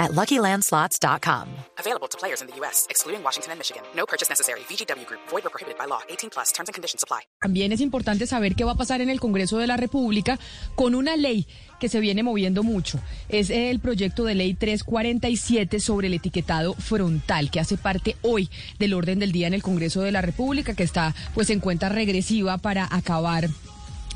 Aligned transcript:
at 0.00 0.12
LuckyLandSlots.com. 0.12 1.46
Available 1.78 2.08
to 2.08 2.18
players 2.18 2.40
in 2.40 2.48
the 2.48 2.56
U.S., 2.60 2.86
excluding 2.88 3.22
Washington 3.22 3.52
and 3.52 3.58
Michigan. 3.60 3.82
No 3.94 4.06
purchase 4.06 4.28
necessary. 4.28 4.60
VGW 4.68 5.06
Group. 5.06 5.20
Void 5.30 5.44
or 5.46 5.50
prohibited 5.50 5.78
by 5.78 5.86
law. 5.86 6.00
18 6.08 6.30
plus. 6.30 6.52
Terms 6.52 6.68
and 6.68 6.74
conditions 6.74 7.04
apply. 7.04 7.20
También 7.40 7.72
es 7.72 7.80
importante 7.80 8.26
saber 8.26 8.56
qué 8.56 8.64
va 8.64 8.72
a 8.72 8.76
pasar 8.76 9.00
en 9.00 9.10
el 9.10 9.20
Congreso 9.20 9.58
de 9.58 9.66
la 9.66 9.76
República 9.76 10.38
con 10.74 10.94
una 10.94 11.16
ley 11.16 11.46
que 11.78 11.88
se 11.88 12.00
viene 12.00 12.22
moviendo 12.22 12.62
mucho. 12.62 12.98
Es 13.28 13.50
el 13.50 13.80
proyecto 13.80 14.24
de 14.24 14.34
ley 14.34 14.54
347 14.54 15.80
sobre 15.80 16.08
el 16.08 16.14
etiquetado 16.14 16.74
frontal, 16.74 17.50
que 17.50 17.60
hace 17.60 17.76
parte 17.76 18.16
hoy 18.22 18.50
del 18.78 18.94
orden 18.94 19.18
del 19.18 19.32
día 19.32 19.46
en 19.46 19.54
el 19.54 19.62
Congreso 19.62 20.00
de 20.00 20.12
la 20.12 20.22
República, 20.22 20.74
que 20.74 20.82
está 20.82 21.14
pues 21.34 21.50
en 21.50 21.60
cuenta 21.60 21.88
regresiva 21.88 22.58
para 22.58 22.88
acabar 22.90 23.48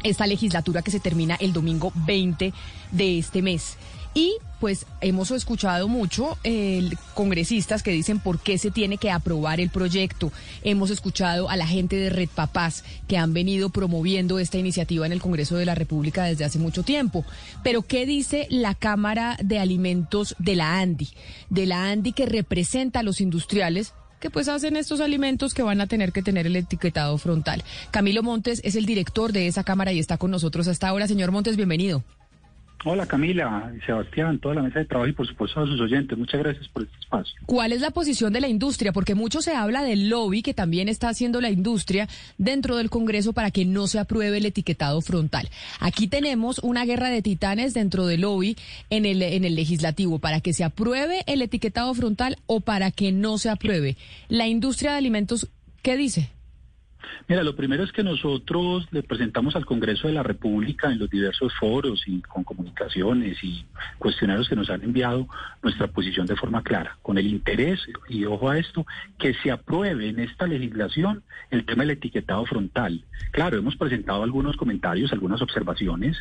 esta 0.03 0.27
legislatura 0.27 0.83
que 0.83 0.91
se 0.91 1.01
termina 1.01 1.35
el 1.37 1.53
domingo 1.53 1.93
20 1.95 2.53
de 2.93 3.19
este 3.19 3.43
mes. 3.43 3.77
Y 4.15 4.37
pues 4.61 4.87
hemos 5.01 5.31
escuchado 5.33 5.89
mucho 5.89 6.39
eh, 6.45 6.89
congresistas 7.15 7.83
que 7.83 7.91
dicen 7.91 8.21
por 8.21 8.39
qué 8.39 8.57
se 8.57 8.71
tiene 8.71 8.97
que 8.97 9.11
aprobar 9.11 9.61
el 9.61 9.71
proyecto. 9.71 10.33
Hemos 10.63 10.91
escuchado 10.91 11.51
a 11.51 11.57
la 11.57 11.67
gente 11.67 11.97
de 11.97 12.11
Red 12.11 12.29
Papás 12.35 12.85
que 13.09 13.19
han 13.19 13.35
venido 13.35 13.71
promoviendo 13.71 14.39
esta 14.39 14.57
iniciativa 14.57 15.05
en 15.05 15.13
el 15.13 15.21
Congreso 15.21 15.57
de 15.57 15.67
la 15.67 15.75
República 15.75 16.25
desde 16.25 16.45
hace 16.45 16.59
mucho 16.61 16.85
tiempo. 16.85 17.25
Pero 17.65 17.83
¿qué 17.83 18.07
dice 18.07 18.47
la 18.51 18.75
Cámara 18.75 19.37
de 19.43 19.59
Alimentos 19.59 20.37
de 20.39 20.55
la 20.55 20.79
ANDI? 20.79 21.11
De 21.51 21.67
la 21.67 21.91
ANDI 21.91 22.13
que 22.13 22.27
representa 22.27 23.01
a 23.01 23.03
los 23.03 23.21
industriales 23.21 23.93
que 24.21 24.31
pues 24.31 24.49
hacen 24.49 24.77
estos 24.77 25.01
alimentos 25.03 25.53
que 25.53 25.63
van 25.63 25.83
a 25.83 25.87
tener 25.87 26.11
que 26.11 26.23
tener 26.23 26.47
el 26.47 26.57
etiquetado 26.57 27.19
frontal. 27.19 27.63
Camilo 27.91 28.23
Montes 28.23 28.63
es 28.65 28.77
el 28.77 28.87
director 28.87 29.33
de 29.33 29.49
esa 29.49 29.65
Cámara 29.65 29.93
y 29.93 29.99
está 29.99 30.17
con 30.17 30.31
nosotros 30.31 30.69
hasta 30.69 30.89
ahora. 30.89 31.07
Señor 31.09 31.31
Montes, 31.31 31.57
bienvenido. 31.57 32.03
Hola 32.87 33.07
Camila, 33.07 33.73
Sebastián, 33.87 34.39
toda 34.39 34.57
la 34.57 34.63
mesa 34.63 34.81
de 34.81 34.85
trabajo 34.85 35.09
y 35.09 35.15
por 35.15 35.27
supuesto 35.27 35.59
a 35.59 35.67
sus 35.67 35.81
oyentes. 35.81 36.19
Muchas 36.19 36.43
gracias 36.43 36.69
por 36.69 36.83
este 36.83 36.95
espacio. 36.99 37.35
¿Cuál 37.47 37.73
es 37.73 37.81
la 37.81 37.91
posición 37.91 38.35
de 38.35 38.43
la 38.43 38.49
industria? 38.49 38.93
Porque 38.93 39.15
mucho 39.15 39.41
se 39.41 39.55
habla 39.55 39.83
del 39.83 40.11
lobby 40.11 40.43
que 40.43 40.53
también 40.53 40.91
está 40.91 41.09
haciendo 41.09 41.41
la 41.41 41.49
industria 41.49 42.09
dentro 42.37 42.77
del 42.77 42.91
Congreso 42.91 43.33
para 43.33 43.51
que 43.51 43.65
no 43.65 43.87
se 43.87 43.99
apruebe 43.99 44.37
el 44.37 44.45
etiquetado 44.45 45.01
frontal. 45.01 45.49
Aquí 45.81 46.09
tenemos 46.09 46.59
una 46.59 46.85
guerra 46.85 47.09
de 47.09 47.23
titanes 47.23 47.73
dentro 47.73 48.05
del 48.05 48.21
lobby 48.21 48.55
en 48.91 49.07
el, 49.07 49.23
en 49.23 49.47
el 49.47 49.55
legislativo 49.55 50.19
para 50.19 50.41
que 50.41 50.53
se 50.53 50.63
apruebe 50.63 51.23
el 51.27 51.41
etiquetado 51.41 51.95
frontal 51.95 52.37
o 52.45 52.61
para 52.61 52.91
que 52.91 53.13
no 53.13 53.39
se 53.39 53.49
apruebe. 53.49 53.97
La 54.29 54.47
industria 54.47 54.93
de 54.93 54.99
alimentos, 54.99 55.49
¿qué 55.81 55.97
dice? 55.97 56.34
Mira, 57.29 57.43
lo 57.43 57.57
primero 57.57 57.85
es 57.85 57.93
que 57.93 58.03
nosotros 58.03 58.87
le 58.91 59.03
presentamos 59.03 59.57
al 59.57 59.65
Congreso 59.65 60.09
de 60.09 60.15
la 60.15 60.23
República 60.23 60.91
en 60.91 60.99
los 60.99 61.11
diversos 61.11 61.53
foros 61.55 62.03
y 62.07 62.21
con 62.23 62.45
comunicaciones 62.45 63.43
y 63.43 63.65
cuestionarios 63.99 64.49
que 64.49 64.57
nos 64.57 64.71
han 64.71 64.83
enviado 64.83 65.27
nuestra 65.63 65.87
posición 65.89 66.27
de 66.27 66.37
forma 66.37 66.63
clara, 66.63 66.99
con 67.03 67.19
el 67.19 67.27
interés, 67.27 67.81
y 68.09 68.25
ojo 68.25 68.51
a 68.51 68.59
esto, 68.59 68.87
que 69.19 69.35
se 69.35 69.51
apruebe 69.51 70.09
en 70.09 70.21
esta 70.21 70.47
legislación 70.47 71.23
el 71.51 71.65
tema 71.65 71.83
del 71.83 71.93
etiquetado 71.93 72.45
frontal. 72.47 73.05
Claro, 73.31 73.59
hemos 73.59 73.77
presentado 73.77 74.23
algunos 74.23 74.57
comentarios, 74.57 75.13
algunas 75.13 75.43
observaciones, 75.43 76.17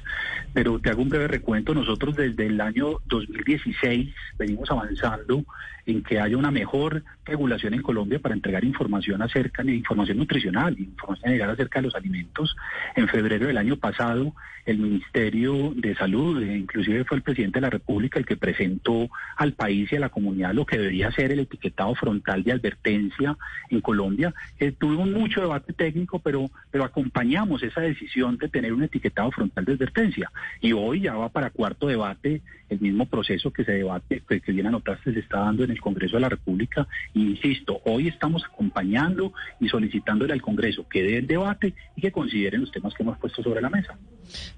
pero 0.54 0.80
te 0.80 0.89
hago 0.89 1.02
un 1.02 1.09
breve 1.09 1.28
recuento. 1.28 1.73
Nosotros 1.73 2.16
desde 2.16 2.48
el 2.48 2.59
año 2.61 3.00
2016 3.06 4.14
venimos 4.38 4.70
avanzando 4.72 5.43
en 5.86 6.02
que 6.04 6.20
haya 6.20 6.38
una 6.38 6.52
mejor 6.52 7.04
regulación 7.26 7.73
en 7.73 7.82
Colombia 7.82 8.20
para 8.20 8.36
entregar 8.36 8.64
información 8.64 9.22
acerca 9.22 9.64
de 9.64 9.76
información 9.76 10.17
nutricional, 10.17 10.73
información 10.82 11.32
general 11.32 11.52
acerca 11.52 11.80
de 11.80 11.84
los 11.84 11.95
alimentos. 11.95 12.56
En 12.95 13.08
febrero 13.08 13.48
del 13.48 13.58
año 13.58 13.78
pasado, 13.78 14.34
el 14.66 14.78
Ministerio 14.78 15.73
de 15.76 15.95
Salud, 15.95 16.42
eh, 16.42 16.58
inclusive 16.58 17.04
fue 17.04 17.17
el 17.17 17.23
presidente 17.23 17.58
de 17.58 17.61
la 17.61 17.70
República 17.70 18.20
el 18.20 18.26
que 18.26 18.38
presentó 18.38 19.10
al 19.36 19.54
país 19.54 19.92
y 19.92 19.98
a 19.98 20.00
la 20.00 20.10
comunidad 20.10 20.54
lo 20.54 20.66
que 20.66 20.78
debería 20.78 21.11
ser 21.11 21.32
el 21.32 21.39
etiquetado 21.39 21.94
frontal 21.95 22.44
de 22.44 22.54
advertencia 22.54 23.38
en 23.70 23.82
Colombia. 23.82 24.34
Eh, 24.60 24.72
tuvimos 24.72 25.10
mucho 25.10 25.42
debate 25.42 25.73
técnico, 25.73 26.20
pero, 26.20 26.50
pero 26.72 26.86
acompañamos 26.86 27.61
esa 27.64 27.82
decisión 27.82 28.38
de 28.38 28.48
tener 28.48 28.73
un 28.73 28.84
etiquetado 28.84 29.32
frontal 29.32 29.66
de 29.66 29.73
advertencia. 29.73 30.32
Y 30.61 30.72
hoy 30.72 31.02
ya 31.02 31.16
va 31.16 31.30
para 31.30 31.50
cuarto 31.50 31.88
debate 31.88 32.42
el 32.70 32.80
mismo 32.80 33.05
proceso 33.05 33.52
que 33.52 33.66
se 33.66 33.73
debate, 33.73 34.23
que, 34.28 34.40
que 34.40 34.52
bien 34.52 34.67
anotaste, 34.67 35.14
se 35.14 35.20
está 35.20 35.40
dando 35.40 35.64
en 35.64 35.72
el 35.72 35.82
Congreso 35.82 36.16
de 36.16 36.22
la 36.22 36.30
República. 36.30 36.88
insisto, 37.14 37.82
hoy 37.86 38.08
estamos 38.08 38.44
acompañando 38.45 39.34
y 39.60 39.67
solicitándole 39.67 40.34
al 40.34 40.42
Congreso 40.42 40.62
que 40.89 41.03
dé 41.03 41.17
el 41.17 41.27
debate 41.27 41.73
y 41.95 42.01
que 42.01 42.11
consideren 42.11 42.61
los 42.61 42.71
temas 42.71 42.93
que 42.93 43.03
hemos 43.03 43.17
puesto 43.17 43.43
sobre 43.43 43.61
la 43.61 43.69
mesa. 43.69 43.97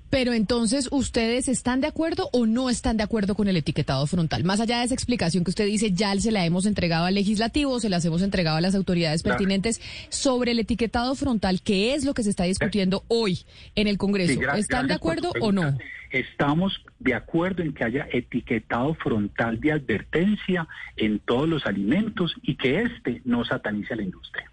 Pero 0.10 0.34
entonces, 0.34 0.88
¿ustedes 0.92 1.50
están 1.50 1.82
de 1.82 1.88
acuerdo 1.88 2.30
o 2.32 2.46
no 2.46 2.70
están 2.70 2.96
de 2.96 3.04
acuerdo 3.04 3.36
con 3.36 3.48
el 3.48 3.58
etiquetado 3.58 4.06
frontal? 4.08 4.44
Más 4.44 4.60
allá 4.60 4.80
de 4.80 4.86
esa 4.86 4.94
explicación 4.94 5.44
que 5.44 5.50
usted 5.50 5.66
dice, 5.66 5.92
ya 5.92 6.16
se 6.16 6.32
la 6.32 6.46
hemos 6.46 6.66
entregado 6.66 7.06
al 7.06 7.16
legislativo, 7.16 7.80
se 7.80 7.90
las 7.90 8.06
hemos 8.06 8.22
entregado 8.22 8.58
a 8.58 8.62
las 8.62 8.76
autoridades 8.76 9.24
pertinentes 9.24 9.82
sobre 10.10 10.52
el 10.52 10.60
etiquetado 10.60 11.16
frontal, 11.16 11.62
¿qué 11.62 11.96
es 11.96 12.06
lo 12.06 12.14
que 12.14 12.24
se 12.24 12.30
está 12.30 12.46
discutiendo 12.46 13.04
hoy 13.08 13.40
en 13.76 13.88
el 13.88 13.98
Congreso? 13.98 14.40
¿Están 14.54 14.88
de 14.88 14.94
acuerdo 14.94 15.34
o 15.42 15.52
no? 15.52 15.78
Estamos 16.12 16.82
de 17.00 17.14
acuerdo 17.14 17.62
en 17.62 17.74
que 17.74 17.84
haya 17.84 18.08
etiquetado 18.12 18.94
frontal 18.94 19.60
de 19.60 19.74
advertencia 19.74 20.68
en 20.96 21.20
todos 21.20 21.50
los 21.50 21.66
alimentos 21.66 22.36
y 22.42 22.56
que 22.56 22.84
éste 22.84 23.22
no 23.26 23.44
satanice 23.44 23.94
a 23.94 23.98
la 23.98 24.04
industria 24.04 24.50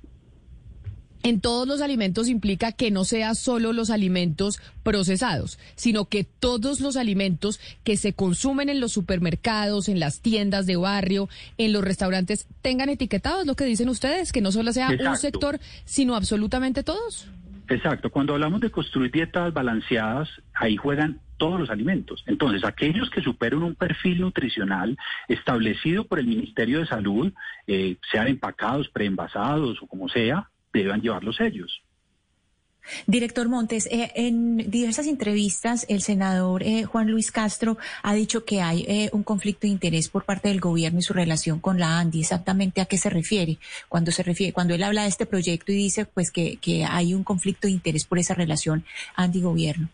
en 1.23 1.41
todos 1.41 1.67
los 1.67 1.81
alimentos 1.81 2.29
implica 2.29 2.73
que 2.73 2.91
no 2.91 3.05
sea 3.05 3.35
solo 3.35 3.73
los 3.73 3.91
alimentos 3.91 4.61
procesados, 4.83 5.59
sino 5.77 6.07
que 6.07 6.25
todos 6.25 6.81
los 6.81 6.97
alimentos 6.97 7.61
que 7.85 7.97
se 7.97 8.13
consumen 8.13 8.69
en 8.69 8.81
los 8.81 8.93
supermercados, 8.93 9.89
en 9.89 10.01
las 10.01 10.21
tiendas 10.21 10.67
de 10.67 10.77
barrio, 10.77 11.29
en 11.59 11.73
los 11.73 11.85
restaurantes, 11.85 12.47
tengan 12.61 12.89
etiquetados, 12.89 13.47
lo 13.47 13.55
que 13.55 13.65
dicen 13.65 13.89
ustedes, 13.89 14.33
que 14.33 14.41
no 14.41 14.53
solo 14.53 14.73
sea 14.73 14.91
un 14.91 15.17
sector, 15.17 15.59
sino 15.85 16.17
absolutamente 16.17 16.83
todos. 16.83 17.29
Exacto, 17.69 18.11
cuando 18.11 18.35
hablamos 18.35 18.61
de 18.61 18.71
construir 18.71 19.11
dietas 19.11 19.53
balanceadas, 19.53 20.29
ahí 20.55 20.77
juegan 20.77 21.21
todos 21.39 21.59
los 21.59 21.71
alimentos. 21.71 22.23
Entonces, 22.27 22.65
aquellos 22.65 23.11
que 23.11 23.23
superen 23.23 23.63
un 23.63 23.75
perfil 23.75 24.21
nutricional 24.21 24.97
establecido 25.27 26.05
por 26.05 26.19
el 26.19 26.27
Ministerio 26.27 26.81
de 26.81 26.87
Salud, 26.87 27.33
eh, 27.67 27.97
sean 28.11 28.29
empacados, 28.29 28.89
preenvasados 28.89 29.83
o 29.83 29.87
como 29.87 30.09
sea, 30.09 30.51
deban 30.81 31.01
llevarlos 31.01 31.41
ellos. 31.41 31.83
Director 33.07 33.49
Montes, 33.49 33.87
eh, 33.87 34.11
en 34.17 34.57
diversas 34.71 35.07
entrevistas 35.07 35.87
el 35.89 36.03
senador 36.03 36.63
eh, 36.63 36.85
Juan 36.85 37.11
Luis 37.11 37.31
Castro 37.31 37.79
ha 38.03 38.13
dicho 38.15 38.45
que 38.45 38.61
hay 38.61 38.85
eh, 38.89 39.11
un 39.13 39.23
conflicto 39.23 39.63
de 39.67 39.73
interés 39.73 40.09
por 40.09 40.25
parte 40.25 40.49
del 40.49 40.61
gobierno 40.61 40.99
y 40.99 41.03
su 41.03 41.13
relación 41.13 41.61
con 41.61 41.79
la 41.79 41.99
ANDI. 41.99 42.21
¿Exactamente 42.21 42.81
a 42.81 42.87
qué 42.87 42.99
se 42.99 43.09
refiere? 43.09 43.59
Cuando 43.89 44.11
se 44.11 44.23
refiere, 44.23 44.53
cuando 44.53 44.75
él 44.75 44.83
habla 44.83 45.03
de 45.03 45.09
este 45.09 45.27
proyecto 45.27 45.73
y 45.73 45.77
dice 45.77 46.07
pues 46.07 46.31
que, 46.31 46.57
que 46.57 46.85
hay 46.85 47.15
un 47.15 47.25
conflicto 47.25 47.67
de 47.67 47.73
interés 47.73 48.05
por 48.05 48.19
esa 48.19 48.35
relación 48.35 48.85
ANDI-gobierno. 49.15 49.89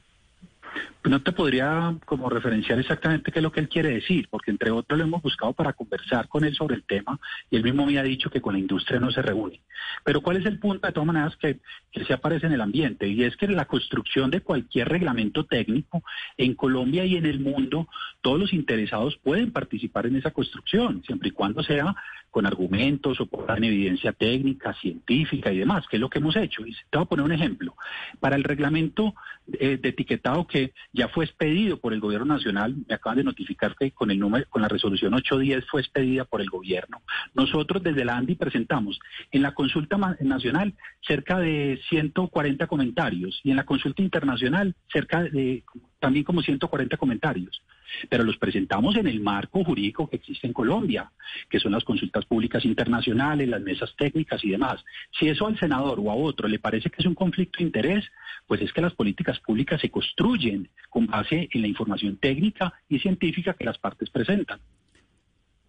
Pues 0.97 0.97
no 1.08 1.22
te 1.22 1.32
podría 1.32 1.96
como 2.04 2.28
referenciar 2.28 2.78
exactamente 2.78 3.30
qué 3.30 3.38
es 3.38 3.42
lo 3.42 3.52
que 3.52 3.60
él 3.60 3.68
quiere 3.68 3.90
decir, 3.90 4.28
porque 4.30 4.50
entre 4.50 4.70
otros 4.70 4.98
lo 4.98 5.04
hemos 5.04 5.22
buscado 5.22 5.52
para 5.52 5.72
conversar 5.72 6.28
con 6.28 6.44
él 6.44 6.54
sobre 6.54 6.76
el 6.76 6.84
tema 6.84 7.20
y 7.50 7.56
él 7.56 7.62
mismo 7.62 7.86
me 7.86 7.98
ha 7.98 8.02
dicho 8.02 8.30
que 8.30 8.40
con 8.40 8.54
la 8.54 8.58
industria 8.58 9.00
no 9.00 9.10
se 9.10 9.22
reúne. 9.22 9.60
Pero 10.04 10.20
¿cuál 10.20 10.38
es 10.38 10.46
el 10.46 10.58
punto 10.58 10.86
de 10.86 10.92
todas 10.92 11.06
maneras 11.06 11.36
que, 11.36 11.60
que 11.92 12.04
se 12.04 12.12
aparece 12.12 12.46
en 12.46 12.52
el 12.52 12.60
ambiente? 12.60 13.08
Y 13.08 13.22
es 13.24 13.36
que 13.36 13.48
la 13.48 13.66
construcción 13.66 14.30
de 14.30 14.40
cualquier 14.40 14.88
reglamento 14.88 15.46
técnico 15.46 16.02
en 16.36 16.54
Colombia 16.54 17.04
y 17.04 17.16
en 17.16 17.26
el 17.26 17.40
mundo, 17.40 17.88
todos 18.20 18.38
los 18.38 18.52
interesados 18.52 19.18
pueden 19.22 19.52
participar 19.52 20.06
en 20.06 20.16
esa 20.16 20.30
construcción, 20.30 21.02
siempre 21.04 21.28
y 21.28 21.32
cuando 21.32 21.62
sea 21.62 21.94
con 22.30 22.46
argumentos 22.46 23.20
o 23.20 23.26
con 23.26 23.64
evidencia 23.64 24.12
técnica, 24.12 24.74
científica 24.74 25.52
y 25.52 25.58
demás, 25.58 25.86
que 25.88 25.96
es 25.96 26.00
lo 26.00 26.10
que 26.10 26.18
hemos 26.18 26.36
hecho. 26.36 26.66
Y 26.66 26.72
te 26.90 26.98
voy 26.98 27.02
a 27.02 27.08
poner 27.08 27.24
un 27.24 27.32
ejemplo. 27.32 27.74
Para 28.20 28.36
el 28.36 28.44
reglamento 28.44 29.14
eh, 29.58 29.78
de 29.78 29.88
etiquetado 29.88 30.46
que 30.46 30.72
ya 30.98 31.06
fue 31.06 31.26
expedido 31.26 31.78
por 31.78 31.92
el 31.92 32.00
gobierno 32.00 32.34
nacional, 32.34 32.74
me 32.88 32.94
acaban 32.96 33.18
de 33.18 33.24
notificar 33.24 33.76
que 33.76 33.92
con 33.92 34.10
el 34.10 34.18
número, 34.18 34.44
con 34.50 34.62
la 34.62 34.68
resolución 34.68 35.14
810 35.14 35.64
fue 35.66 35.80
expedida 35.80 36.24
por 36.24 36.40
el 36.40 36.50
gobierno. 36.50 37.02
Nosotros 37.34 37.84
desde 37.84 38.04
la 38.04 38.16
ANDI 38.16 38.34
presentamos 38.34 38.98
en 39.30 39.42
la 39.42 39.54
consulta 39.54 39.96
nacional 40.20 40.74
cerca 41.06 41.38
de 41.38 41.80
140 41.88 42.66
comentarios 42.66 43.40
y 43.44 43.50
en 43.50 43.56
la 43.56 43.64
consulta 43.64 44.02
internacional 44.02 44.74
cerca 44.92 45.22
de 45.22 45.62
también 46.00 46.24
como 46.24 46.42
140 46.42 46.96
comentarios, 46.96 47.62
pero 48.08 48.24
los 48.24 48.36
presentamos 48.36 48.96
en 48.96 49.06
el 49.06 49.20
marco 49.20 49.64
jurídico 49.64 50.08
que 50.08 50.16
existe 50.16 50.46
en 50.46 50.52
Colombia, 50.52 51.10
que 51.48 51.60
son 51.60 51.72
las 51.72 51.84
consultas 51.84 52.24
públicas 52.24 52.64
internacionales, 52.64 53.48
las 53.48 53.62
mesas 53.62 53.94
técnicas 53.96 54.44
y 54.44 54.50
demás. 54.50 54.84
Si 55.18 55.28
eso 55.28 55.46
al 55.46 55.58
senador 55.58 55.98
o 56.00 56.10
a 56.10 56.14
otro 56.14 56.48
le 56.48 56.58
parece 56.58 56.90
que 56.90 57.00
es 57.00 57.06
un 57.06 57.14
conflicto 57.14 57.58
de 57.58 57.64
interés, 57.64 58.04
pues 58.46 58.60
es 58.62 58.72
que 58.72 58.80
las 58.80 58.94
políticas 58.94 59.38
públicas 59.40 59.80
se 59.80 59.90
construyen 59.90 60.68
con 60.98 61.06
base 61.06 61.48
en 61.52 61.62
la 61.62 61.68
información 61.68 62.16
técnica 62.16 62.74
y 62.88 62.98
científica 62.98 63.54
que 63.54 63.64
las 63.64 63.78
partes 63.78 64.10
presentan. 64.10 64.58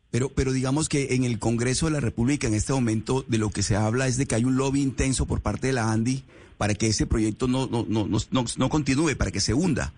Pero, 0.10 0.30
pero 0.30 0.52
digamos 0.52 0.90
que 0.90 1.14
en 1.14 1.24
el 1.24 1.38
Congreso 1.38 1.86
de 1.86 1.92
la 1.92 2.00
República 2.00 2.48
en 2.48 2.56
este 2.56 2.74
momento 2.74 3.24
de 3.28 3.38
lo 3.38 3.52
que 3.52 3.62
se 3.62 3.76
habla 3.76 4.08
es 4.08 4.18
de 4.18 4.26
que 4.26 4.34
hay 4.34 4.44
un 4.44 4.58
lobby 4.58 4.82
intenso 4.82 5.28
por 5.28 5.42
parte 5.42 5.68
de 5.68 5.74
la 5.74 5.92
ANDI 5.92 6.24
para 6.58 6.74
que 6.74 6.88
ese 6.88 7.06
proyecto 7.06 7.48
no, 7.48 7.68
no, 7.68 7.86
no, 7.88 8.08
no, 8.08 8.46
no 8.58 8.70
continúe, 8.70 9.16
para 9.16 9.30
que 9.30 9.40
se 9.40 9.54
hunda. 9.54 9.94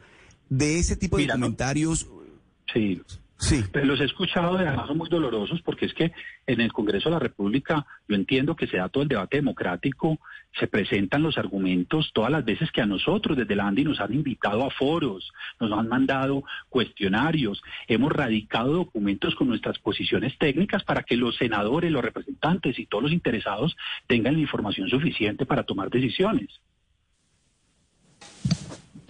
De 0.49 0.79
ese 0.79 0.97
tipo 0.97 1.17
de 1.17 1.29
comentarios... 1.29 2.07
Sí. 2.73 3.01
Sí. 3.41 3.63
Pero 3.71 3.85
los 3.85 3.99
he 3.99 4.05
escuchado 4.05 4.55
de 4.55 4.67
además 4.67 4.95
muy 4.95 5.09
dolorosos 5.09 5.61
porque 5.63 5.87
es 5.87 5.93
que 5.95 6.11
en 6.45 6.61
el 6.61 6.71
Congreso 6.71 7.09
de 7.09 7.13
la 7.15 7.19
República 7.19 7.87
yo 8.07 8.15
entiendo 8.15 8.55
que 8.55 8.67
se 8.67 8.77
da 8.77 8.87
todo 8.87 9.01
el 9.01 9.09
debate 9.09 9.37
democrático, 9.37 10.19
se 10.59 10.67
presentan 10.67 11.23
los 11.23 11.39
argumentos 11.39 12.11
todas 12.13 12.31
las 12.31 12.45
veces 12.45 12.71
que 12.71 12.81
a 12.81 12.85
nosotros 12.85 13.35
desde 13.35 13.55
la 13.55 13.65
ANDI 13.65 13.83
nos 13.83 13.99
han 13.99 14.13
invitado 14.13 14.63
a 14.63 14.69
foros, 14.69 15.31
nos 15.59 15.71
han 15.71 15.87
mandado 15.87 16.43
cuestionarios, 16.69 17.63
hemos 17.87 18.11
radicado 18.11 18.73
documentos 18.73 19.33
con 19.33 19.47
nuestras 19.47 19.79
posiciones 19.79 20.37
técnicas 20.37 20.83
para 20.83 21.01
que 21.01 21.17
los 21.17 21.35
senadores, 21.37 21.91
los 21.91 22.03
representantes 22.03 22.77
y 22.77 22.85
todos 22.85 23.05
los 23.05 23.11
interesados 23.11 23.75
tengan 24.05 24.35
la 24.35 24.41
información 24.41 24.87
suficiente 24.87 25.47
para 25.47 25.63
tomar 25.63 25.89
decisiones. 25.89 26.61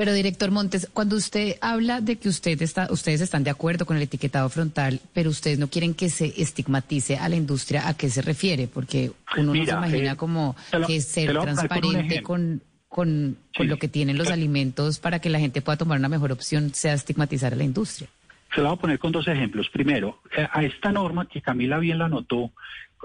Pero 0.01 0.13
director 0.13 0.49
Montes, 0.49 0.89
cuando 0.91 1.15
usted 1.15 1.57
habla 1.61 2.01
de 2.01 2.15
que 2.15 2.27
usted 2.27 2.59
está, 2.63 2.87
ustedes 2.89 3.21
están 3.21 3.43
de 3.43 3.51
acuerdo 3.51 3.85
con 3.85 3.97
el 3.97 4.01
etiquetado 4.01 4.49
frontal, 4.49 4.99
pero 5.13 5.29
ustedes 5.29 5.59
no 5.59 5.67
quieren 5.67 5.93
que 5.93 6.09
se 6.09 6.41
estigmatice 6.41 7.17
a 7.17 7.29
la 7.29 7.35
industria, 7.35 7.87
¿a 7.87 7.93
qué 7.93 8.09
se 8.09 8.23
refiere? 8.23 8.67
Porque 8.67 9.11
uno 9.37 9.53
no 9.53 9.63
se 9.63 9.69
imagina 9.69 10.13
eh, 10.13 10.15
como 10.15 10.55
que 10.87 11.01
ser 11.01 11.37
transparente 11.37 12.23
con, 12.23 12.63
con, 12.89 13.37
lo 13.59 13.77
que 13.77 13.87
tienen 13.87 14.17
los 14.17 14.31
alimentos 14.31 14.97
para 14.97 15.19
que 15.19 15.29
la 15.29 15.37
gente 15.37 15.61
pueda 15.61 15.77
tomar 15.77 15.99
una 15.99 16.09
mejor 16.09 16.31
opción 16.31 16.73
sea 16.73 16.95
estigmatizar 16.95 17.53
a 17.53 17.55
la 17.55 17.63
industria. 17.63 18.09
Se 18.55 18.61
lo 18.61 18.69
voy 18.69 18.77
a 18.77 18.81
poner 18.81 18.97
con 18.97 19.11
dos 19.11 19.27
ejemplos. 19.27 19.69
Primero, 19.69 20.17
eh, 20.35 20.47
a 20.51 20.63
esta 20.63 20.91
norma 20.91 21.27
que 21.27 21.43
Camila 21.43 21.77
bien 21.77 21.99
la 21.99 22.09
notó, 22.09 22.49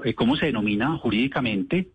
eh, 0.02 0.14
¿cómo 0.14 0.34
se 0.34 0.46
denomina 0.46 0.96
jurídicamente? 0.96 1.88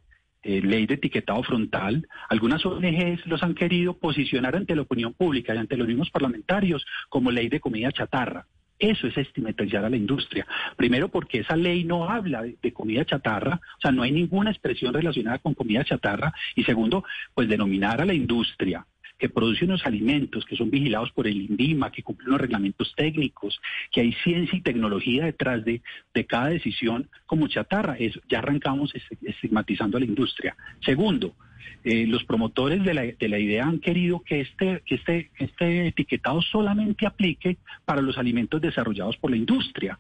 Eh, 0.44 0.60
ley 0.62 0.88
de 0.88 0.96
etiquetado 0.96 1.44
frontal, 1.44 2.08
algunas 2.28 2.66
ONGs 2.66 3.28
los 3.28 3.44
han 3.44 3.54
querido 3.54 3.94
posicionar 3.94 4.56
ante 4.56 4.76
la 4.76 4.82
opinión 4.82 5.14
pública 5.14 5.54
y 5.54 5.58
ante 5.60 5.78
los 5.78 5.88
mismos 5.88 6.10
parlamentarios 6.10 6.84
como 7.10 7.30
ley 7.30 7.48
de 7.48 7.60
comida 7.60 7.92
chatarra. 7.92 8.48
Eso 8.80 9.06
es 9.06 9.16
estigmatizar 9.16 9.86
a 9.86 9.90
la 9.92 9.98
industria. 9.98 10.48
Primero 10.76 11.10
porque 11.10 11.42
esa 11.42 11.56
ley 11.56 11.84
no 11.84 12.10
habla 12.10 12.42
de, 12.42 12.74
comida 12.74 13.06
chatarra, 13.06 13.62
o 13.78 13.82
sea, 13.82 13.92
no 13.92 14.02
hay 14.02 14.12
ninguna 14.12 14.50
expresión 14.50 14.92
relacionada 14.92 15.38
con 15.38 15.54
comida 15.54 15.84
chatarra. 15.84 16.34
Y 16.56 16.64
segundo, 16.64 17.04
pues 17.36 17.48
denominar 17.48 18.02
a 18.02 18.06
la 18.06 18.16
industria 18.16 18.84
que 19.22 19.30
produce 19.30 19.66
unos 19.66 19.86
alimentos 19.86 20.46
que 20.46 20.56
son 20.56 20.72
vigilados 20.72 21.12
por 21.12 21.28
el 21.28 21.40
INVIMA, 21.44 21.92
que 21.92 22.02
cumplen 22.02 22.30
unos 22.30 22.42
reglamentos 22.42 22.92
técnicos, 22.98 23.62
que 23.92 24.02
hay 24.02 24.14
ciencia 24.24 24.58
y 24.58 24.62
tecnología 24.62 25.26
detrás 25.26 25.64
de, 25.64 25.84
de 26.12 26.26
cada 26.26 26.48
decisión 26.48 27.08
como 27.28 27.48
chatarra. 27.48 27.98
Eso, 28.00 28.20
ya 28.28 28.40
arrancamos 28.40 28.92
estigmatizando 29.22 29.98
a 29.98 30.00
la 30.00 30.08
industria. 30.08 30.56
Segundo, 30.84 31.36
eh, 31.84 32.08
los 32.08 32.24
promotores 32.24 32.84
de 32.84 32.96
la, 32.96 33.04
de 33.04 33.30
la, 33.30 33.38
idea 33.38 33.66
han 33.66 33.78
querido 33.78 34.22
que 34.22 34.42
este, 34.42 34.82
que 34.88 34.96
este, 34.96 35.30
este 35.38 35.90
etiquetado 35.90 36.42
solamente 36.42 37.06
aplique 37.06 37.58
para 37.86 38.02
los 38.02 38.18
alimentos 38.18 38.60
desarrollados 38.60 39.18
por 39.18 39.30
la 39.30 39.38
industria. 39.38 40.00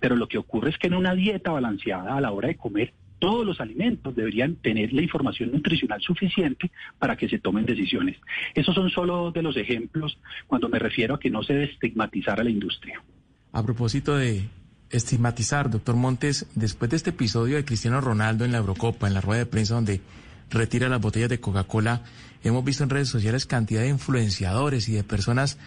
Pero 0.00 0.16
lo 0.16 0.28
que 0.28 0.38
ocurre 0.38 0.70
es 0.70 0.78
que 0.78 0.86
en 0.86 0.94
una 0.94 1.14
dieta 1.14 1.50
balanceada 1.50 2.16
a 2.16 2.22
la 2.22 2.32
hora 2.32 2.48
de 2.48 2.56
comer 2.56 2.94
todos 3.22 3.46
los 3.46 3.60
alimentos 3.60 4.16
deberían 4.16 4.56
tener 4.56 4.92
la 4.92 5.00
información 5.00 5.52
nutricional 5.52 6.02
suficiente 6.02 6.72
para 6.98 7.16
que 7.16 7.28
se 7.28 7.38
tomen 7.38 7.64
decisiones. 7.64 8.16
Esos 8.52 8.74
son 8.74 8.90
solo 8.90 9.30
de 9.30 9.42
los 9.42 9.56
ejemplos 9.56 10.18
cuando 10.48 10.68
me 10.68 10.80
refiero 10.80 11.14
a 11.14 11.20
que 11.20 11.30
no 11.30 11.44
se 11.44 11.52
debe 11.52 11.66
estigmatizar 11.66 12.40
a 12.40 12.42
la 12.42 12.50
industria. 12.50 13.00
A 13.52 13.62
propósito 13.62 14.16
de 14.16 14.48
estigmatizar, 14.90 15.70
doctor 15.70 15.94
Montes, 15.94 16.48
después 16.56 16.90
de 16.90 16.96
este 16.96 17.10
episodio 17.10 17.54
de 17.54 17.64
Cristiano 17.64 18.00
Ronaldo 18.00 18.44
en 18.44 18.50
la 18.50 18.58
Eurocopa, 18.58 19.06
en 19.06 19.14
la 19.14 19.20
rueda 19.20 19.38
de 19.38 19.46
prensa 19.46 19.76
donde 19.76 20.00
retira 20.50 20.88
las 20.88 21.00
botellas 21.00 21.28
de 21.28 21.38
Coca-Cola, 21.38 22.02
hemos 22.42 22.64
visto 22.64 22.82
en 22.82 22.90
redes 22.90 23.08
sociales 23.08 23.46
cantidad 23.46 23.82
de 23.82 23.88
influenciadores 23.90 24.88
y 24.88 24.94
de 24.94 25.04
personas 25.04 25.58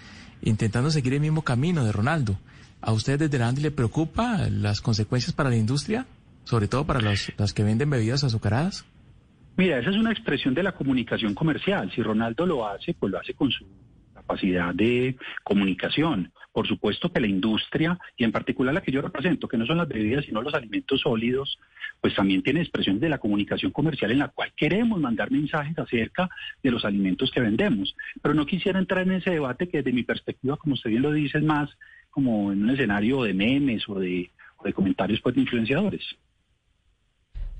intentando 0.41 0.91
seguir 0.91 1.13
el 1.13 1.21
mismo 1.21 1.43
camino 1.43 1.85
de 1.85 1.93
Ronaldo. 1.93 2.37
¿A 2.81 2.91
usted 2.91 3.17
desde 3.17 3.39
la 3.39 3.49
le 3.53 3.71
preocupa 3.71 4.49
las 4.49 4.81
consecuencias 4.81 5.31
para 5.31 5.49
la 5.49 5.55
industria? 5.55 6.05
Sobre 6.45 6.67
todo 6.67 6.85
para 6.85 7.01
los, 7.01 7.31
las 7.37 7.53
que 7.53 7.63
venden 7.63 7.89
bebidas 7.89 8.23
azucaradas? 8.23 8.85
Mira, 9.57 9.79
esa 9.79 9.89
es 9.89 9.95
una 9.95 10.11
expresión 10.11 10.53
de 10.53 10.63
la 10.63 10.73
comunicación 10.73 11.33
comercial. 11.33 11.91
Si 11.93 12.01
Ronaldo 12.01 12.45
lo 12.45 12.67
hace, 12.67 12.93
pues 12.93 13.11
lo 13.11 13.19
hace 13.19 13.33
con 13.33 13.51
su 13.51 13.65
capacidad 14.13 14.73
de 14.73 15.15
comunicación. 15.43 16.31
Por 16.51 16.67
supuesto 16.67 17.11
que 17.11 17.19
la 17.19 17.27
industria, 17.27 17.97
y 18.17 18.23
en 18.23 18.31
particular 18.31 18.73
la 18.73 18.81
que 18.81 18.91
yo 18.91 19.01
represento, 19.01 19.47
que 19.47 19.57
no 19.57 19.65
son 19.65 19.77
las 19.77 19.87
bebidas, 19.87 20.25
sino 20.25 20.41
los 20.41 20.53
alimentos 20.53 21.01
sólidos, 21.01 21.59
pues 22.01 22.15
también 22.15 22.43
tiene 22.43 22.61
expresiones 22.61 23.01
de 23.01 23.09
la 23.09 23.17
comunicación 23.17 23.71
comercial 23.71 24.11
en 24.11 24.19
la 24.19 24.29
cual 24.29 24.51
queremos 24.55 24.99
mandar 24.99 25.31
mensajes 25.31 25.77
acerca 25.77 26.29
de 26.61 26.71
los 26.71 26.83
alimentos 26.85 27.31
que 27.31 27.41
vendemos. 27.41 27.95
Pero 28.21 28.33
no 28.33 28.45
quisiera 28.45 28.79
entrar 28.79 29.03
en 29.03 29.13
ese 29.13 29.31
debate 29.31 29.69
que 29.69 29.77
desde 29.77 29.93
mi 29.93 30.03
perspectiva, 30.03 30.57
como 30.57 30.73
usted 30.73 30.89
bien 30.89 31.01
lo 31.01 31.11
dice, 31.11 31.37
es 31.37 31.43
más 31.43 31.69
como 32.09 32.51
en 32.51 32.63
un 32.63 32.69
escenario 32.69 33.23
de 33.23 33.33
memes 33.33 33.87
o 33.87 33.99
de, 33.99 34.31
o 34.57 34.63
de 34.63 34.73
comentarios 34.73 35.21
pues, 35.21 35.35
de 35.35 35.41
influenciadores. 35.41 36.03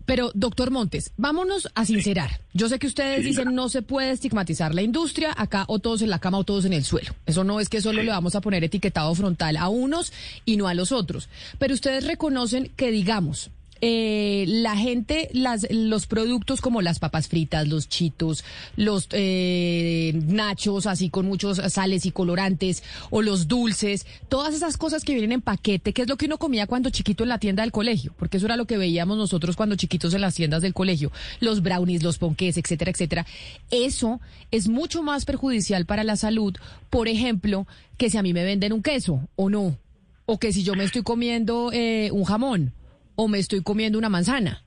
Pero, 0.06 0.31
doctor 0.34 0.72
Montes, 0.72 1.12
vámonos 1.18 1.68
a 1.74 1.86
sincerar. 1.86 2.40
Yo 2.54 2.69
sé 2.69 2.80
que 2.80 2.88
ustedes 2.88 3.24
dicen 3.24 3.56
no 3.56 3.69
se 3.69 3.81
puede 3.81 4.12
estigmatizar 4.12 4.74
la 4.74 4.81
industria, 4.81 5.34
acá 5.36 5.66
o 5.68 5.80
todos 5.80 6.02
en 6.02 6.10
la 6.10 6.19
cama 6.19 6.38
o 6.38 6.44
todos 6.44 6.66
en 6.66 6.74
el 6.74 6.86
suelo. 6.86 7.13
Eso 7.25 7.44
no 7.44 7.60
es 7.60 7.69
que 7.69 7.81
solo 7.81 8.04
le 8.04 8.12
vamos 8.12 8.36
a 8.36 8.42
poner 8.42 8.63
etiquetado 8.63 9.13
frontal 9.16 9.57
a 9.57 9.69
unos 9.69 10.13
y 10.46 10.57
no 10.57 10.68
a 10.68 10.74
los 10.74 10.92
otros. 10.92 11.30
Pero 11.60 11.74
ustedes 11.74 12.06
reconocen 12.06 12.72
que, 12.75 12.92
digamos, 12.92 13.50
eh, 13.88 14.46
la 14.48 14.76
gente, 14.76 15.30
las, 15.32 15.68
los 15.70 16.08
productos 16.08 16.60
como 16.60 16.82
las 16.82 16.98
papas 16.98 17.28
fritas, 17.28 17.68
los 17.68 17.88
chitos, 17.88 18.44
los 18.76 19.08
eh, 19.12 20.20
nachos 20.26 20.88
así 20.88 21.12
con 21.12 21.28
muchos 21.28 21.62
sales 21.72 22.08
y 22.08 22.12
colorantes, 22.12 22.82
o 23.12 23.22
los 23.22 23.48
dulces, 23.48 24.08
todas 24.28 24.56
esas 24.56 24.78
cosas 24.78 25.04
que 25.04 25.14
vienen 25.14 25.34
en 25.34 25.42
paquete, 25.42 25.94
que 25.94 26.02
es 26.02 26.10
lo 26.10 26.18
que 26.18 26.26
uno 26.26 26.40
comía 26.40 26.66
cuando 26.66 26.90
chiquito 26.90 27.22
en 27.22 27.30
la 27.30 27.38
tienda 27.38 27.62
del 27.62 27.72
colegio, 27.72 28.12
porque 28.18 28.38
eso 28.38 28.48
era 28.48 28.58
lo 28.58 28.66
que 28.66 28.78
veíamos 28.78 29.20
nosotros 29.20 29.56
cuando 29.56 29.76
chiquitos 29.76 30.16
en 30.16 30.22
las 30.22 30.34
tiendas 30.34 30.64
del 30.64 30.74
colegio, 30.74 31.12
los 31.40 31.62
brownies, 31.62 32.02
los 32.02 32.18
ponqués, 32.18 32.58
etcétera, 32.58 32.90
etcétera. 32.90 33.28
Eso 33.70 34.20
es 34.50 34.68
mucho 34.68 35.04
más 35.04 35.26
perjudicial 35.26 35.86
para 35.86 36.04
la 36.04 36.15
salud, 36.15 36.56
por 36.89 37.08
ejemplo, 37.08 37.68
que 38.00 38.10
si 38.10 38.18
a 38.18 38.24
mí 38.24 38.34
me 38.34 38.46
venden 38.46 38.74
un 38.74 38.82
queso 38.82 39.30
o 39.36 39.51
no, 39.51 39.77
o 40.25 40.39
que 40.39 40.51
si 40.51 40.63
yo 40.63 40.74
me 40.74 40.86
estoy 40.86 41.04
comiendo 41.04 41.70
eh, 41.72 42.10
un 42.12 42.24
jamón 42.24 42.74
o 43.15 43.27
me 43.27 43.39
estoy 43.39 43.62
comiendo 43.62 43.98
una 43.98 44.10
manzana. 44.10 44.63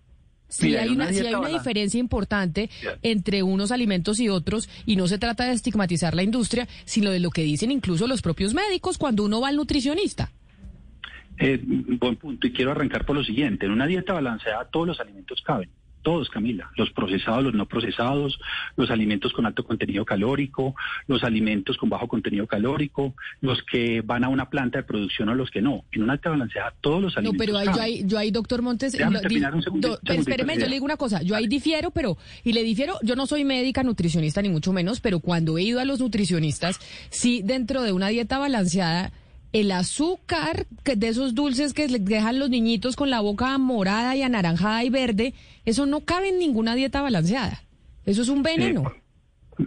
Si 0.48 0.74
hay 0.76 0.88
una, 0.88 1.08
hay 1.08 1.34
una 1.34 1.48
diferencia 1.48 2.00
importante 2.00 2.70
entre 3.02 3.42
unos 3.42 3.70
alimentos 3.70 4.18
y 4.18 4.30
otros, 4.30 4.68
y 4.86 4.96
no 4.96 5.06
se 5.06 5.18
trata 5.18 5.44
de 5.44 5.52
estigmatizar 5.52 6.14
la 6.14 6.22
industria, 6.22 6.66
sino 6.86 7.10
de 7.10 7.20
lo 7.20 7.30
que 7.30 7.42
dicen 7.42 7.70
incluso 7.70 8.06
los 8.06 8.22
propios 8.22 8.54
médicos 8.54 8.96
cuando 8.96 9.24
uno 9.24 9.42
va 9.42 9.48
al 9.48 9.56
nutricionista. 9.56 10.32
Eh, 11.38 11.60
buen 11.62 12.16
punto, 12.16 12.46
y 12.46 12.52
quiero 12.52 12.72
arrancar 12.72 13.04
por 13.04 13.14
lo 13.14 13.22
siguiente. 13.22 13.66
En 13.66 13.72
una 13.72 13.86
dieta 13.86 14.14
balanceada 14.14 14.64
todos 14.64 14.86
los 14.86 15.00
alimentos 15.00 15.40
caben 15.42 15.68
todos, 16.08 16.30
Camila, 16.30 16.70
los 16.78 16.90
procesados, 16.92 17.44
los 17.44 17.52
no 17.52 17.66
procesados, 17.66 18.40
los 18.76 18.90
alimentos 18.90 19.30
con 19.34 19.44
alto 19.44 19.62
contenido 19.62 20.06
calórico, 20.06 20.74
los 21.06 21.22
alimentos 21.22 21.76
con 21.76 21.90
bajo 21.90 22.08
contenido 22.08 22.46
calórico, 22.46 23.14
los 23.42 23.62
que 23.62 24.00
van 24.00 24.24
a 24.24 24.30
una 24.30 24.48
planta 24.48 24.78
de 24.78 24.84
producción 24.84 25.28
o 25.28 25.34
los 25.34 25.50
que 25.50 25.60
no. 25.60 25.84
En 25.92 26.04
una 26.04 26.14
alta 26.14 26.30
balanceada, 26.30 26.72
todos 26.80 27.02
los 27.02 27.16
alimentos. 27.18 27.46
No, 27.46 27.52
pero 27.52 27.58
ahí, 27.58 27.76
yo, 27.76 27.82
ahí, 27.82 28.02
yo 28.06 28.18
ahí, 28.18 28.30
doctor 28.30 28.62
Montes, 28.62 28.94
espéreme, 28.94 30.56
yo 30.56 30.64
le 30.64 30.72
digo 30.72 30.86
una 30.86 30.96
cosa, 30.96 31.20
yo 31.20 31.36
ahí 31.36 31.46
difiero, 31.46 31.90
pero, 31.90 32.16
y 32.42 32.54
le 32.54 32.62
difiero, 32.62 32.94
yo 33.02 33.14
no 33.14 33.26
soy 33.26 33.44
médica, 33.44 33.82
nutricionista, 33.82 34.40
ni 34.40 34.48
mucho 34.48 34.72
menos, 34.72 35.00
pero 35.00 35.20
cuando 35.20 35.58
he 35.58 35.62
ido 35.62 35.78
a 35.78 35.84
los 35.84 36.00
nutricionistas, 36.00 36.80
sí, 37.10 37.42
dentro 37.44 37.82
de 37.82 37.92
una 37.92 38.08
dieta 38.08 38.38
balanceada, 38.38 39.12
el 39.52 39.72
azúcar 39.72 40.66
que 40.84 40.96
de 40.96 41.08
esos 41.08 41.34
dulces 41.34 41.72
que 41.72 41.88
les 41.88 42.04
dejan 42.04 42.38
los 42.38 42.50
niñitos 42.50 42.96
con 42.96 43.10
la 43.10 43.20
boca 43.20 43.56
morada 43.58 44.14
y 44.16 44.22
anaranjada 44.22 44.84
y 44.84 44.90
verde, 44.90 45.34
eso 45.64 45.86
no 45.86 46.00
cabe 46.00 46.28
en 46.28 46.38
ninguna 46.38 46.74
dieta 46.74 47.02
balanceada. 47.02 47.62
Eso 48.04 48.22
es 48.22 48.28
un 48.28 48.42
veneno. 48.42 48.92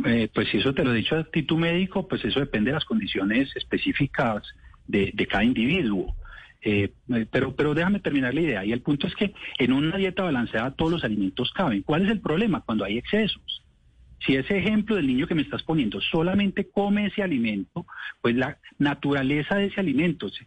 Eh, 0.05 0.29
pues 0.33 0.50
si 0.50 0.57
eso 0.57 0.73
te 0.73 0.83
lo 0.83 0.93
he 0.93 0.97
dicho 0.97 1.15
a 1.15 1.23
ti 1.23 1.43
tu 1.43 1.57
médico, 1.57 2.07
pues 2.07 2.23
eso 2.23 2.39
depende 2.39 2.69
de 2.69 2.75
las 2.75 2.85
condiciones 2.85 3.55
específicas 3.55 4.43
de, 4.88 5.27
cada 5.29 5.43
individuo. 5.43 6.15
Eh, 6.63 6.93
pero, 7.31 7.55
pero 7.55 7.73
déjame 7.73 8.00
terminar 8.00 8.33
la 8.33 8.41
idea. 8.41 8.65
Y 8.65 8.71
el 8.71 8.81
punto 8.81 9.07
es 9.07 9.15
que 9.15 9.33
en 9.57 9.73
una 9.73 9.97
dieta 9.97 10.23
balanceada 10.23 10.71
todos 10.71 10.91
los 10.91 11.03
alimentos 11.03 11.51
caben. 11.53 11.81
¿Cuál 11.81 12.05
es 12.05 12.11
el 12.11 12.21
problema? 12.21 12.61
Cuando 12.61 12.85
hay 12.85 12.97
excesos. 12.97 13.63
Si 14.25 14.36
ese 14.36 14.58
ejemplo 14.58 14.96
del 14.96 15.08
niño 15.08 15.28
que 15.28 15.36
me 15.36 15.42
estás 15.42 15.63
poniendo 15.63 16.00
solamente 16.00 16.70
come 16.70 17.08
ese 17.08 17.24
alimento, 17.24 17.86
pues 18.22 18.36
la 18.36 18.58
naturaleza 18.78 19.56
de 19.56 19.68
ese 19.68 19.80
alimento, 19.80 20.30
si 20.30 20.46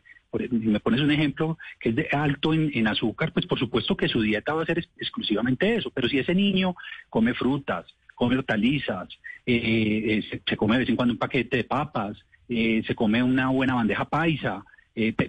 me 0.50 0.81
pones 0.81 1.00
un 1.00 1.11
ejemplo 1.11 1.59
que 1.81 1.90
es 1.90 1.97
de 1.97 2.09
alto 2.12 2.54
en, 2.54 2.87
azúcar, 2.87 3.33
pues 3.33 3.47
por 3.47 3.59
supuesto 3.59 3.97
que 3.97 4.09
su 4.09 4.21
dieta 4.21 4.54
va 4.54 4.62
a 4.62 4.66
ser 4.66 4.78
exclusivamente 4.99 5.75
eso, 5.75 5.90
pero 5.90 6.09
si 6.09 6.19
ese 6.19 6.35
niño 6.35 6.75
come 7.09 7.35
frutas, 7.35 7.87
come 8.14 8.37
hortalizas, 8.37 9.09
eh, 9.47 10.23
eh, 10.31 10.40
se, 10.47 10.57
come 10.57 10.75
de 10.75 10.81
vez 10.81 10.88
en 10.88 10.97
cuando 10.97 11.12
un 11.12 11.19
paquete 11.19 11.59
de 11.59 11.64
papas, 11.64 12.16
eh, 12.49 12.83
se 12.87 12.95
come 12.95 13.23
una 13.23 13.49
buena 13.49 13.75
bandeja 13.75 14.04
paisa, 14.04 14.64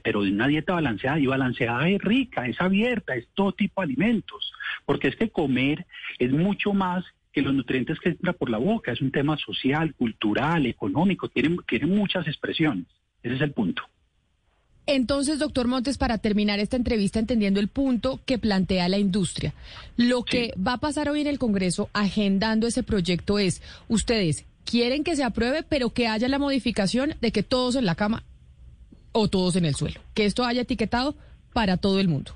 pero 0.04 0.22
de 0.22 0.32
una 0.32 0.48
dieta 0.48 0.74
balanceada, 0.74 1.18
y 1.18 1.26
balanceada 1.26 1.90
es 1.90 2.00
rica, 2.00 2.46
es 2.46 2.62
abierta, 2.62 3.16
es 3.16 3.28
todo 3.34 3.52
tipo 3.52 3.82
de 3.82 3.86
alimentos, 3.86 4.54
porque 4.86 5.08
es 5.08 5.16
que 5.16 5.32
comer 5.32 5.88
es 6.20 6.32
mucho 6.32 6.74
más 6.74 7.04
que 7.36 7.42
los 7.42 7.54
nutrientes 7.54 8.00
que 8.00 8.10
entran 8.10 8.34
por 8.40 8.50
la 8.50 8.58
boca, 8.58 8.94
es 8.94 9.02
un 9.02 9.12
tema 9.12 9.38
social, 9.38 9.94
cultural, 9.94 10.66
económico, 10.68 11.28
tiene, 11.28 11.58
tiene 11.68 11.86
muchas 11.86 12.26
expresiones, 12.28 12.86
ese 13.22 13.36
es 13.36 13.42
el 13.42 13.52
punto. 13.52 13.84
Entonces, 14.88 15.38
doctor 15.38 15.68
Montes, 15.68 15.98
para 15.98 16.18
terminar 16.18 16.60
esta 16.60 16.78
entrevista 16.78 17.20
entendiendo 17.20 17.60
el 17.60 17.68
punto 17.68 18.22
que 18.26 18.38
plantea 18.38 18.88
la 18.88 19.00
industria, 19.00 19.54
lo 19.98 20.24
que 20.24 20.54
va 20.56 20.74
a 20.74 20.80
pasar 20.80 21.10
hoy 21.10 21.20
en 21.20 21.28
el 21.28 21.38
Congreso 21.38 21.90
agendando 21.92 22.68
ese 22.68 22.84
proyecto 22.84 23.38
es, 23.38 23.62
ustedes 23.90 24.46
quieren 24.64 25.04
que 25.04 25.18
se 25.18 25.26
apruebe, 25.26 25.64
pero 25.64 25.90
que 25.90 26.08
haya 26.08 26.30
la 26.30 26.40
modificación 26.40 27.16
de 27.20 27.32
que 27.34 27.44
todos 27.44 27.76
en 27.76 27.86
la 27.86 27.96
cama 27.96 28.24
o 29.12 29.28
todos 29.28 29.58
en 29.58 29.66
el 29.66 29.76
suelo, 29.76 30.00
que 30.14 30.24
esto 30.24 30.46
haya 30.46 30.62
etiquetado 30.62 31.16
para 31.52 31.76
todo 31.76 32.00
el 32.00 32.08
mundo. 32.08 32.32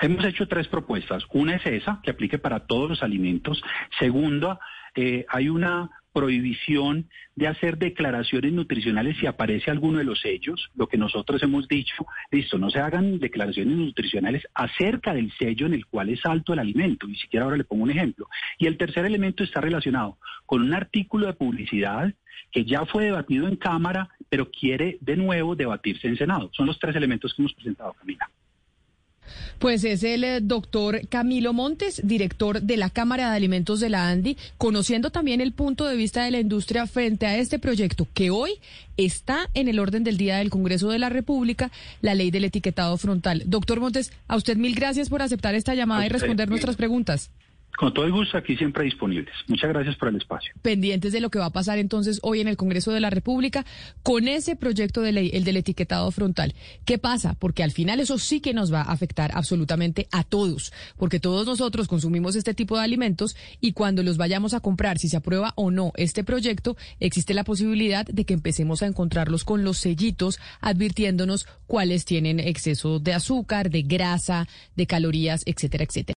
Hemos 0.00 0.24
hecho 0.24 0.48
tres 0.48 0.66
propuestas. 0.68 1.24
Una 1.32 1.56
es 1.56 1.66
esa, 1.66 2.00
que 2.02 2.10
aplique 2.10 2.38
para 2.38 2.60
todos 2.60 2.88
los 2.88 3.02
alimentos. 3.02 3.62
Segunda, 3.98 4.58
eh, 4.94 5.26
hay 5.28 5.50
una 5.50 5.90
prohibición 6.12 7.08
de 7.36 7.46
hacer 7.46 7.78
declaraciones 7.78 8.52
nutricionales 8.52 9.16
si 9.18 9.26
aparece 9.26 9.70
alguno 9.70 9.98
de 9.98 10.04
los 10.04 10.20
sellos, 10.20 10.70
lo 10.74 10.88
que 10.88 10.96
nosotros 10.96 11.42
hemos 11.42 11.68
dicho, 11.68 12.06
listo, 12.30 12.58
no 12.58 12.70
se 12.70 12.80
hagan 12.80 13.18
declaraciones 13.18 13.76
nutricionales 13.76 14.42
acerca 14.54 15.14
del 15.14 15.30
sello 15.38 15.66
en 15.66 15.74
el 15.74 15.86
cual 15.86 16.08
es 16.08 16.24
alto 16.24 16.52
el 16.52 16.58
alimento, 16.58 17.06
ni 17.06 17.14
siquiera 17.14 17.44
ahora 17.44 17.58
le 17.58 17.64
pongo 17.64 17.84
un 17.84 17.90
ejemplo. 17.90 18.28
Y 18.58 18.66
el 18.66 18.76
tercer 18.76 19.04
elemento 19.04 19.44
está 19.44 19.60
relacionado 19.60 20.18
con 20.46 20.62
un 20.62 20.74
artículo 20.74 21.26
de 21.26 21.34
publicidad 21.34 22.12
que 22.50 22.64
ya 22.64 22.86
fue 22.86 23.04
debatido 23.04 23.46
en 23.46 23.56
Cámara, 23.56 24.08
pero 24.28 24.50
quiere 24.50 24.98
de 25.00 25.16
nuevo 25.16 25.54
debatirse 25.54 26.08
en 26.08 26.16
Senado. 26.16 26.50
Son 26.54 26.66
los 26.66 26.78
tres 26.78 26.96
elementos 26.96 27.34
que 27.34 27.42
hemos 27.42 27.54
presentado, 27.54 27.92
Camila. 27.92 28.28
Pues 29.58 29.84
es 29.84 30.02
el 30.02 30.24
eh, 30.24 30.40
doctor 30.40 31.06
Camilo 31.08 31.52
Montes, 31.52 32.00
director 32.04 32.62
de 32.62 32.76
la 32.76 32.90
Cámara 32.90 33.30
de 33.30 33.36
Alimentos 33.36 33.80
de 33.80 33.88
la 33.88 34.08
ANDI, 34.08 34.36
conociendo 34.58 35.10
también 35.10 35.40
el 35.40 35.52
punto 35.52 35.86
de 35.86 35.96
vista 35.96 36.24
de 36.24 36.30
la 36.30 36.40
industria 36.40 36.86
frente 36.86 37.26
a 37.26 37.36
este 37.36 37.58
proyecto 37.58 38.06
que 38.14 38.30
hoy 38.30 38.60
está 38.96 39.48
en 39.54 39.68
el 39.68 39.78
orden 39.78 40.04
del 40.04 40.16
día 40.16 40.38
del 40.38 40.50
Congreso 40.50 40.90
de 40.90 40.98
la 40.98 41.08
República, 41.08 41.70
la 42.00 42.14
ley 42.14 42.30
del 42.30 42.44
etiquetado 42.44 42.96
frontal. 42.96 43.42
Doctor 43.46 43.80
Montes, 43.80 44.12
a 44.28 44.36
usted 44.36 44.56
mil 44.56 44.74
gracias 44.74 45.08
por 45.08 45.22
aceptar 45.22 45.54
esta 45.54 45.74
llamada 45.74 46.04
y 46.06 46.08
responder 46.08 46.48
nuestras 46.48 46.76
preguntas. 46.76 47.30
Con 47.76 47.94
todo 47.94 48.04
el 48.04 48.12
gusto, 48.12 48.36
aquí 48.36 48.56
siempre 48.56 48.84
disponibles. 48.84 49.34
Muchas 49.48 49.70
gracias 49.70 49.96
por 49.96 50.08
el 50.08 50.16
espacio. 50.16 50.52
Pendientes 50.60 51.12
de 51.12 51.20
lo 51.20 51.30
que 51.30 51.38
va 51.38 51.46
a 51.46 51.50
pasar 51.50 51.78
entonces 51.78 52.20
hoy 52.22 52.40
en 52.40 52.48
el 52.48 52.56
Congreso 52.56 52.92
de 52.92 53.00
la 53.00 53.10
República 53.10 53.64
con 54.02 54.28
ese 54.28 54.54
proyecto 54.54 55.00
de 55.00 55.12
ley, 55.12 55.30
el 55.32 55.44
del 55.44 55.56
etiquetado 55.56 56.10
frontal. 56.10 56.54
¿Qué 56.84 56.98
pasa? 56.98 57.36
Porque 57.38 57.62
al 57.62 57.72
final 57.72 58.00
eso 58.00 58.18
sí 58.18 58.40
que 58.40 58.52
nos 58.52 58.72
va 58.72 58.82
a 58.82 58.92
afectar 58.92 59.30
absolutamente 59.34 60.08
a 60.12 60.24
todos, 60.24 60.72
porque 60.98 61.20
todos 61.20 61.46
nosotros 61.46 61.88
consumimos 61.88 62.36
este 62.36 62.52
tipo 62.52 62.76
de 62.76 62.84
alimentos 62.84 63.36
y 63.60 63.72
cuando 63.72 64.02
los 64.02 64.18
vayamos 64.18 64.52
a 64.52 64.60
comprar, 64.60 64.98
si 64.98 65.08
se 65.08 65.16
aprueba 65.16 65.52
o 65.56 65.70
no 65.70 65.92
este 65.96 66.22
proyecto, 66.22 66.76
existe 66.98 67.34
la 67.34 67.44
posibilidad 67.44 68.04
de 68.04 68.24
que 68.24 68.34
empecemos 68.34 68.82
a 68.82 68.86
encontrarlos 68.86 69.44
con 69.44 69.64
los 69.64 69.78
sellitos 69.78 70.38
advirtiéndonos 70.60 71.46
cuáles 71.66 72.04
tienen 72.04 72.40
exceso 72.40 72.98
de 72.98 73.14
azúcar, 73.14 73.70
de 73.70 73.82
grasa, 73.82 74.46
de 74.76 74.86
calorías, 74.86 75.42
etcétera, 75.46 75.84
etcétera. 75.84 76.19